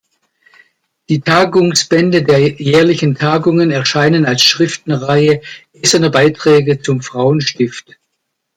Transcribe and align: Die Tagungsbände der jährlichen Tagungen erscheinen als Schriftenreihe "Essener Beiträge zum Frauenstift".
Die 1.09 1.21
Tagungsbände 1.21 2.23
der 2.23 2.39
jährlichen 2.59 3.13
Tagungen 3.13 3.69
erscheinen 3.69 4.25
als 4.25 4.41
Schriftenreihe 4.41 5.43
"Essener 5.73 6.09
Beiträge 6.09 6.81
zum 6.81 7.01
Frauenstift". 7.03 7.99